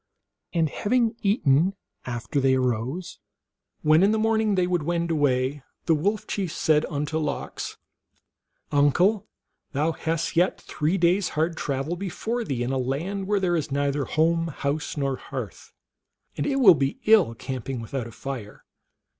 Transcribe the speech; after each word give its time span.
And 0.51 0.67
having 0.69 1.15
eaten 1.21 1.75
after 2.07 2.39
they 2.41 2.55
arose, 2.55 3.19
when 3.83 4.01
in 4.01 4.09
the 4.09 4.17
morning 4.17 4.55
they 4.55 4.65
would 4.65 4.81
wend 4.81 5.11
away, 5.11 5.61
the 5.85 5.93
Wolf 5.93 6.25
Chief 6.25 6.51
said 6.51 6.87
unto 6.89 7.19
Lox," 7.19 7.77
Uncle, 8.71 9.27
thou 9.73 9.91
hast 9.91 10.35
yet 10.35 10.59
three 10.59 10.97
days 10.97 11.29
hard 11.37 11.55
travel 11.55 11.95
before 11.95 12.43
thee 12.43 12.63
in 12.63 12.71
a 12.71 12.79
land 12.79 13.27
where 13.27 13.39
there 13.39 13.55
is 13.55 13.69
neither 13.71 14.05
home, 14.05 14.47
house, 14.47 14.97
nor 14.97 15.17
hearth, 15.17 15.71
and 16.35 16.47
it 16.47 16.55
will 16.55 16.73
be 16.73 16.97
ill 17.05 17.35
camping 17.35 17.79
without 17.79 18.07
a 18.07 18.11
fire. 18.11 18.65